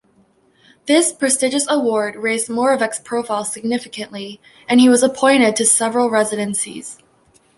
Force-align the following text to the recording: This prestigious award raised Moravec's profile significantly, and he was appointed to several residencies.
This 0.87 1.13
prestigious 1.13 1.67
award 1.69 2.15
raised 2.15 2.49
Moravec's 2.49 2.97
profile 2.97 3.45
significantly, 3.45 4.41
and 4.67 4.79
he 4.81 4.89
was 4.89 5.03
appointed 5.03 5.55
to 5.57 5.65
several 5.67 6.09
residencies. 6.09 6.97